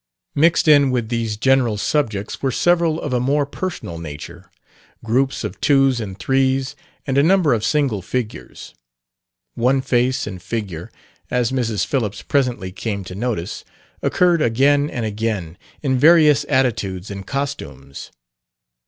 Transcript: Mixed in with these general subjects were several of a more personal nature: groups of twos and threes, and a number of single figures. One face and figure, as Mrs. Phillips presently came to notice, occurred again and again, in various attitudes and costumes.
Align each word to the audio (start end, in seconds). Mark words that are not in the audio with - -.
Mixed 0.33 0.67
in 0.67 0.89
with 0.89 1.09
these 1.09 1.37
general 1.37 1.77
subjects 1.77 2.41
were 2.41 2.49
several 2.51 2.99
of 2.99 3.13
a 3.13 3.19
more 3.19 3.45
personal 3.45 3.99
nature: 3.99 4.49
groups 5.05 5.43
of 5.43 5.61
twos 5.61 5.99
and 6.01 6.17
threes, 6.17 6.75
and 7.05 7.19
a 7.19 7.23
number 7.23 7.53
of 7.53 7.63
single 7.63 8.01
figures. 8.01 8.73
One 9.53 9.79
face 9.79 10.25
and 10.25 10.41
figure, 10.41 10.91
as 11.29 11.51
Mrs. 11.51 11.85
Phillips 11.85 12.23
presently 12.23 12.71
came 12.71 13.03
to 13.03 13.13
notice, 13.13 13.63
occurred 14.01 14.41
again 14.41 14.89
and 14.89 15.05
again, 15.05 15.55
in 15.83 15.99
various 15.99 16.47
attitudes 16.49 17.11
and 17.11 17.27
costumes. 17.27 18.09